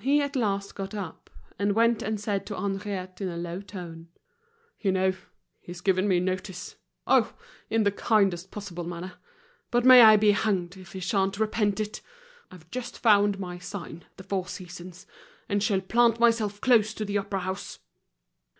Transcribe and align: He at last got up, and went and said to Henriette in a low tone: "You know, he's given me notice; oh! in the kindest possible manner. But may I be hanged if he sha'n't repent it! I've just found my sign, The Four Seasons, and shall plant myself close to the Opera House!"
He 0.00 0.20
at 0.20 0.34
last 0.34 0.74
got 0.74 0.96
up, 0.96 1.30
and 1.56 1.76
went 1.76 2.02
and 2.02 2.20
said 2.20 2.44
to 2.46 2.56
Henriette 2.56 3.20
in 3.20 3.28
a 3.28 3.36
low 3.36 3.60
tone: 3.60 4.08
"You 4.80 4.90
know, 4.90 5.12
he's 5.60 5.80
given 5.80 6.08
me 6.08 6.18
notice; 6.18 6.74
oh! 7.06 7.32
in 7.68 7.84
the 7.84 7.92
kindest 7.92 8.50
possible 8.50 8.82
manner. 8.82 9.12
But 9.70 9.84
may 9.84 10.00
I 10.02 10.16
be 10.16 10.32
hanged 10.32 10.76
if 10.76 10.92
he 10.94 10.98
sha'n't 10.98 11.38
repent 11.38 11.78
it! 11.78 12.00
I've 12.50 12.68
just 12.72 12.98
found 12.98 13.38
my 13.38 13.58
sign, 13.60 14.02
The 14.16 14.24
Four 14.24 14.48
Seasons, 14.48 15.06
and 15.48 15.62
shall 15.62 15.80
plant 15.80 16.18
myself 16.18 16.60
close 16.60 16.92
to 16.94 17.04
the 17.04 17.18
Opera 17.18 17.38
House!" 17.38 17.78